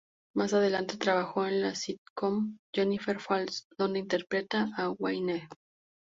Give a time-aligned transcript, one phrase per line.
[0.35, 5.47] Más adelante trabajó en la sitcom "Jennifer Falls", donde interpreta a Wayne.